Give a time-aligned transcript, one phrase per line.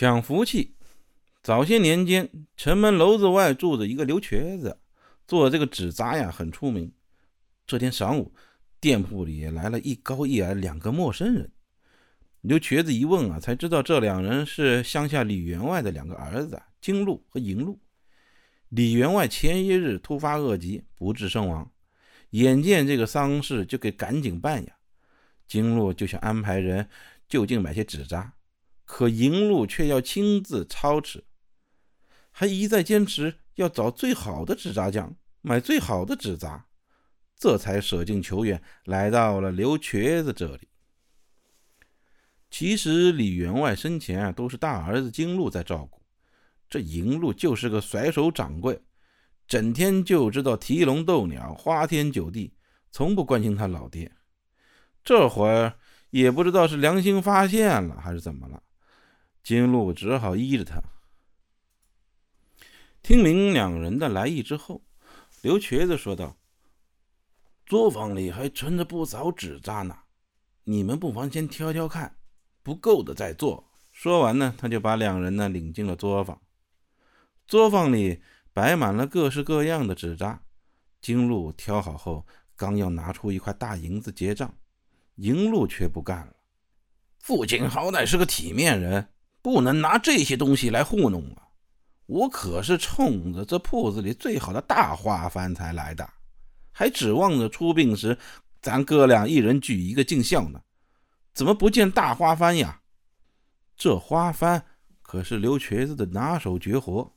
[0.00, 0.76] 抢福气。
[1.42, 4.78] 早些年间，城门楼子外住着一个刘瘸子，
[5.26, 6.92] 做这个纸扎呀很出名。
[7.66, 8.32] 这天晌午，
[8.78, 11.50] 店铺里来了一高一矮两个陌生人。
[12.42, 17.76] 刘瘸子一问啊，才知道这两人是乡下李员外的两个儿子金禄和银禄。
[18.68, 21.68] 李员外前一日突发恶疾，不治身亡。
[22.30, 24.72] 眼见这个丧事就给赶紧办呀，
[25.48, 26.88] 金禄就想安排人
[27.28, 28.32] 就近买些纸扎，
[28.88, 31.22] 可银禄却要亲自操持，
[32.30, 36.66] 还一再坚持要找最好的纸扎匠买最好的纸扎，
[37.36, 40.68] 这才舍近求远来到了刘瘸子这里。
[42.50, 46.02] 其实李员外生前啊都是大儿子金禄在照顾，
[46.70, 48.82] 这银禄就是个甩手掌柜。
[49.46, 52.54] 整天就知道提笼斗鸟、花天酒地，
[52.90, 54.10] 从不关心他老爹。
[55.04, 55.78] 这会儿
[56.08, 58.62] 也不知道是良心发现了还是怎么了，
[59.48, 60.78] 金鹿只好依着他。
[63.02, 64.82] 听明两人的来意之后，
[65.40, 66.36] 刘瘸子说道
[67.64, 70.00] ：“作坊里还存着不少纸扎呢，
[70.64, 72.14] 你们不妨先挑挑看，
[72.62, 76.38] 不够的再做。”说完呢，他就把两人呢领进了作坊。
[77.46, 78.20] 作坊里。
[78.52, 80.42] 摆满了各式各样的纸扎，
[81.00, 84.52] 金鹿挑好后，刚要拿出一块大银子结账，
[85.14, 86.34] 银鹿却不干了。
[87.18, 89.08] 父亲好歹是个体面人，
[89.40, 91.48] 不能拿这些东西来糊弄啊！
[92.06, 96.08] 我可是冲着这铺子里最好的大花幡才来的，
[96.72, 98.18] 还指望着出殡时
[98.62, 100.60] 咱哥俩一人举一个尽孝呢。
[101.34, 102.80] 怎么不见大花幡呀？
[103.76, 104.62] 这花幡
[105.02, 107.14] 可是刘瘸子的拿手绝活。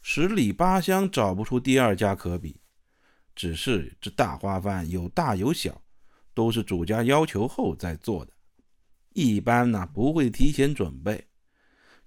[0.00, 2.60] 十里八乡找不出第二家可比，
[3.36, 5.80] 只是这大花幡有大有小，
[6.34, 8.32] 都是主家要求后再做的，
[9.12, 11.24] 一般呢不会提前准备。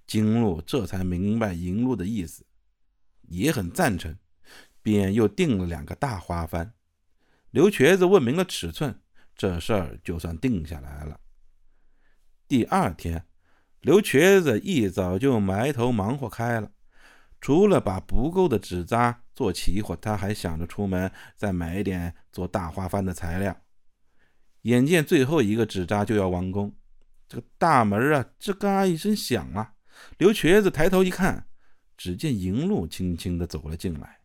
[0.06, 2.46] 金鹿这才明白银鹿的意思，
[3.22, 4.16] 也很赞成，
[4.82, 6.70] 便又订了两个大花幡。
[7.50, 9.00] 刘瘸子问明了尺寸，
[9.34, 11.20] 这事儿就算定下来了。
[12.46, 13.26] 第二天，
[13.80, 16.70] 刘瘸子一早就埋头忙活开了。
[17.40, 23.60] 除了把不够的纸扎做齐活，他还想着出门再买一点做大花幡的材料。
[24.62, 26.74] 眼见最后一个纸扎就要完工，
[27.28, 29.74] 这个大门啊，吱嘎一声响了。
[30.18, 31.46] 刘瘸子抬头一看，
[31.96, 34.20] 只见银鹿轻轻地走了进来，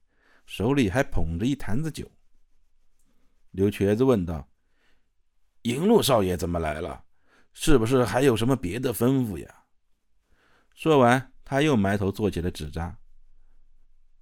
[0.46, 2.10] 手里还捧着一坛子酒。
[3.52, 4.50] 刘瘸子问道
[5.64, 7.04] ：“银鹿少爷怎么来了？
[7.54, 9.64] 是不是还有什么别的吩咐呀？”
[10.74, 12.98] 说完，他又埋头做起了纸扎。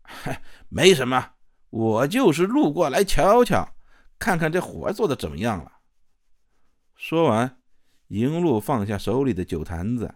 [0.01, 1.33] 嗨，没什么，
[1.69, 3.75] 我就是路过来瞧瞧，
[4.17, 5.71] 看看这活做的怎么样了。
[6.95, 7.61] 说完，
[8.07, 10.15] 银鹿放下手里的酒坛子，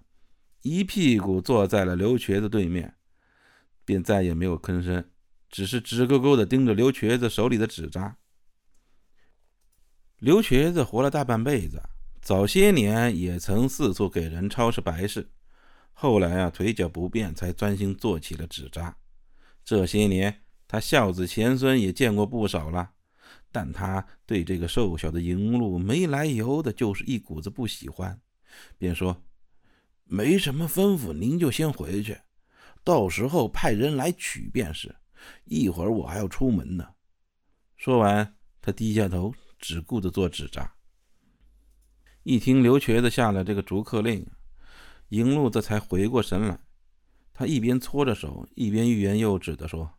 [0.63, 2.95] 一屁股坐在了刘瘸子对面，
[3.85, 5.09] 便再也没有吭声，
[5.49, 8.17] 只是直勾勾地盯着刘瘸子手里的纸扎。
[10.19, 11.83] 刘瘸子活了大半辈子，
[12.21, 15.29] 早些年也曾四处给人操持白事，
[15.91, 18.95] 后来啊腿脚不便，才专心做起了纸扎。
[19.65, 22.91] 这些年，他孝子贤孙也见过不少了，
[23.51, 28.21] 但他对这个瘦小的银鹿没来由的，就是一股子不喜欢，
[28.77, 29.21] 便说
[30.05, 32.17] ：“没什么吩咐，您就先回去，
[32.83, 34.95] 到时候派人来取便是。
[35.45, 36.87] 一会儿我还要出门呢。”
[37.77, 40.73] 说完，他低下头，只顾着做纸扎。
[42.23, 44.25] 一听刘瘸子下了这个逐客令，
[45.09, 46.59] 银鹿这才回过神来。
[47.33, 49.91] 他一边搓着手，一边欲言又止地说：“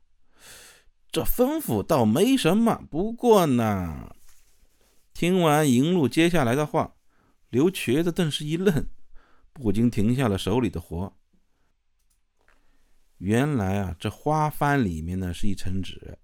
[1.11, 4.15] 这吩咐倒没什么，不过呢……”
[5.13, 6.95] 听完银鹿接下来的话，
[7.51, 8.87] 刘瘸子顿时一愣，
[9.55, 11.17] 不禁停下了手里的活。
[13.17, 16.19] 原来啊，这花幡里面呢是一层纸，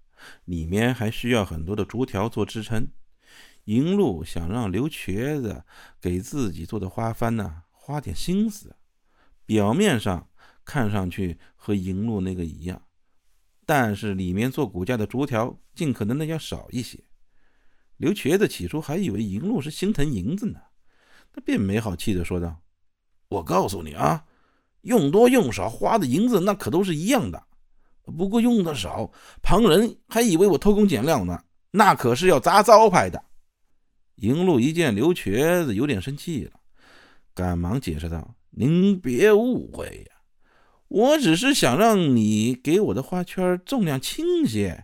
[0.45, 2.87] 里面还需要很多的竹条做支撑。
[3.63, 5.63] 银鹿想让刘瘸子
[5.99, 8.75] 给自己做的花幡呢花点心思，
[9.47, 10.27] 表面上。
[10.63, 12.85] 看上去和银鹿那个一样，
[13.65, 17.03] 但是里面做骨架的竹条尽可能的要少一些。
[17.97, 20.59] 刘瘸子起初还以为银鹿是心疼银子呢，
[21.33, 22.61] 他便没好气的说道
[23.31, 24.25] ：“我告诉你啊，
[24.81, 27.41] 用多用少花的银子那可都是一样的。
[28.17, 29.09] 不过用的少，
[29.41, 31.41] 旁人还以为我偷工减料呢，
[31.71, 33.23] 那可是要砸招牌的。”
[34.17, 36.51] 银鹿一见刘瘸子有点生气了，
[37.33, 40.17] 赶忙解释道：“您别误会呀。”
[40.89, 44.83] 我只是想让你给我的花圈重量轻些，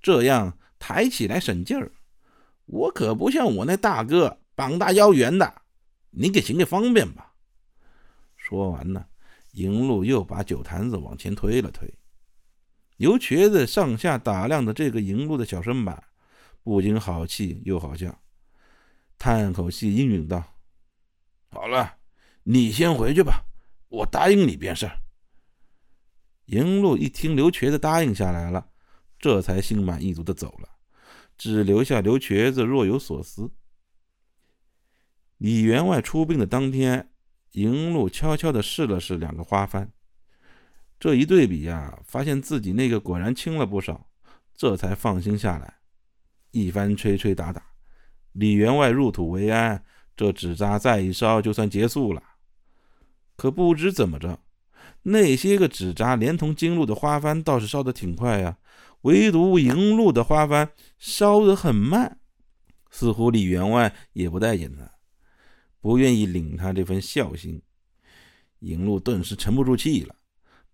[0.00, 1.90] 这样抬起来省劲儿。
[2.66, 5.52] 我可不像我那大哥膀大腰圆的，
[6.10, 7.27] 你给行个方便吧。
[8.48, 9.04] 说完呢，
[9.52, 11.92] 银鹿又把酒坛子往前推了推。
[12.96, 16.02] 刘瘸子上下打量着这个银鹿的小身板，
[16.62, 18.22] 不禁好气又好笑，
[19.18, 20.42] 叹口气应允道
[21.52, 21.98] ：“好了，
[22.42, 23.44] 你先回去吧，
[23.90, 24.90] 我答应你便是。”
[26.46, 28.70] 银鹿一听刘瘸子答应下来了，
[29.18, 30.70] 这才心满意足的走了，
[31.36, 33.50] 只留下刘瘸子若有所思。
[35.36, 37.12] 李员外出殡的当天，
[37.52, 39.88] 银鹭悄悄地试了试两个花幡，
[41.00, 44.08] 这一对比呀，发现自己那个果然轻了不少，
[44.54, 45.74] 这才放心下来。
[46.50, 47.62] 一番吹吹打打，
[48.32, 49.84] 李员外入土为安，
[50.16, 52.22] 这纸扎再一烧就算结束了。
[53.36, 54.40] 可不知怎么着，
[55.02, 58.58] 那些个纸扎连同金鹿的花幡倒是烧得挺快呀，
[59.02, 60.68] 唯独银鹭的花幡
[60.98, 62.18] 烧得很慢，
[62.90, 64.97] 似乎李员外也不待见他。
[65.80, 67.62] 不愿意领他这份孝心，
[68.60, 70.14] 银鹿顿时沉不住气了。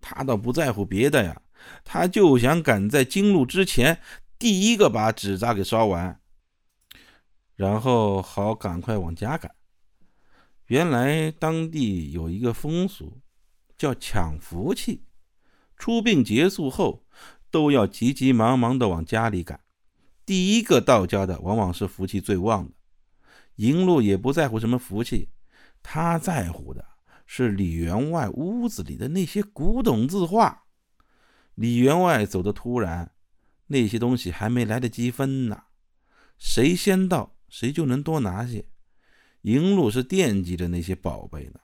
[0.01, 1.43] 他倒不在乎别的呀，
[1.85, 4.01] 他就想赶在金路之前
[4.39, 6.21] 第一个把纸扎给烧完，
[7.55, 9.55] 然后好赶快往家赶。
[10.67, 13.21] 原来当地有一个风俗，
[13.77, 15.05] 叫抢福气。
[15.77, 17.05] 出殡结束后，
[17.51, 19.61] 都要急急忙忙的往家里赶。
[20.25, 22.73] 第一个到家的，往往是福气最旺的。
[23.57, 25.31] 银鹿也不在乎什么福气，
[25.83, 26.85] 他在乎的
[27.27, 30.65] 是李员外屋子里的那些古董字画。
[31.55, 33.13] 李员外走的突然，
[33.69, 35.65] 那些东西还没来得及分呢，
[36.37, 38.67] 谁先到谁就能多拿些。
[39.43, 41.61] 银鹿是惦记着那些宝贝呢，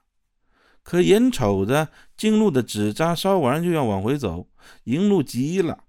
[0.83, 4.49] 可眼瞅着金鹿的纸扎烧完就要往回走，
[4.85, 5.85] 银鹿急了，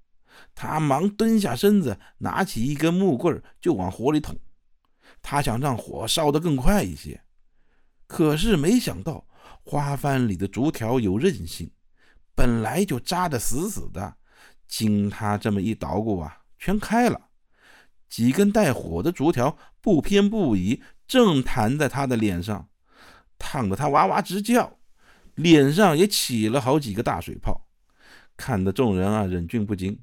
[0.56, 4.36] 他忙蹲下身子，拿起一根木棍就往火里捅。
[5.22, 7.22] 他想让火烧得更快一些，
[8.08, 9.26] 可是没想到
[9.64, 11.72] 花幡里的竹条有韧性，
[12.36, 14.16] 本来就扎得死死的，
[14.68, 17.30] 经他这么一捣鼓啊，全开了。
[18.10, 22.68] 几根带火的竹条不偏不倚，正弹在他的脸上，
[23.40, 24.80] 烫得他哇哇直叫，
[25.36, 27.68] 脸上也起了好几个大水泡，
[28.36, 30.02] 看得众人啊忍俊不禁。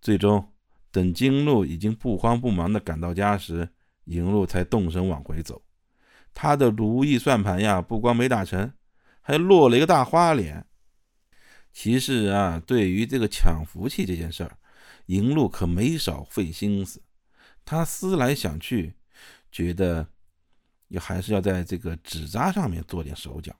[0.00, 0.52] 最终，
[0.92, 3.70] 等金鹿已经不慌不忙地赶到家时，
[4.10, 5.62] 银鹿才动身往回走，
[6.34, 8.72] 他的如意算盘呀，不光没打成，
[9.20, 10.66] 还落了一个大花脸。
[11.72, 14.58] 其实啊，对于这个抢福气这件事儿，
[15.06, 17.00] 银鹿可没少费心思。
[17.64, 18.94] 他思来想去，
[19.52, 20.04] 觉得
[20.88, 23.54] 也还是要在这个纸扎上面做点手脚，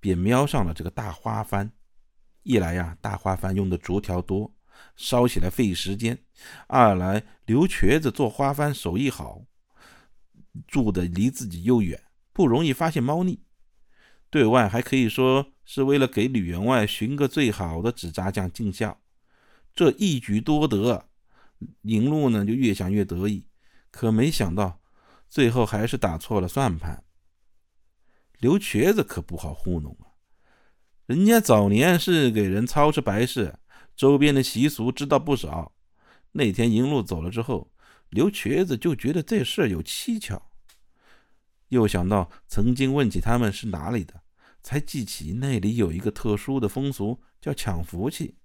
[0.00, 1.68] 便瞄上了这个大花幡。
[2.44, 4.50] 一来呀，大花幡用的竹条多，
[4.96, 6.16] 烧起来费时间；
[6.66, 9.42] 二来刘瘸子做花幡手艺好。
[10.66, 12.02] 住的离自己又远，
[12.32, 13.40] 不容易发现猫腻。
[14.30, 19.00] 对外还可以说是为了给吕员外寻个最好的纸扎匠尽孝。
[19.74, 21.08] 这一举多得，
[21.82, 23.46] 银鹭呢就越想越得意。
[23.90, 24.80] 可没想到，
[25.28, 27.02] 最后还是打错了算盘。
[28.38, 30.20] 刘瘸子可不好糊弄啊，
[31.06, 33.58] 人家早年是给人操持白事，
[33.96, 35.72] 周边的习俗知道不少。
[36.32, 37.71] 那天银鹭走了之后。
[38.12, 40.50] 刘瘸子就觉得这事有蹊跷，
[41.68, 44.20] 又想到曾经问起他们是哪里的，
[44.62, 48.36] 才记起那里有一个特殊的风俗，叫抢福气。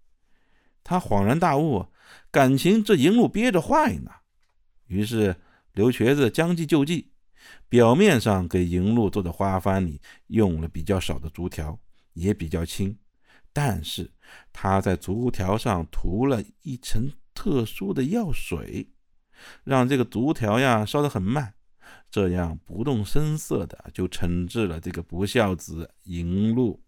[0.86, 1.86] 他恍然大悟，
[2.32, 4.12] 感情这银鹿憋着坏呢。
[4.86, 5.36] 于是
[5.74, 7.12] 刘瘸子将计就计，
[7.68, 11.78] 表面上给银鹿做的花幡里用了比较少的竹条，
[12.14, 12.98] 也比较轻，
[13.52, 14.10] 但是
[14.54, 18.94] 他在竹条上涂了一层特殊的药水。
[19.64, 21.54] 让这个竹条呀烧得很慢，
[22.10, 26.84] 这样不动声色的就惩治了这个不孝子银禄。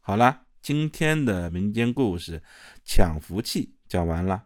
[0.00, 2.40] 好了，今天的民间故事
[2.84, 4.44] 《抢福气》讲完了。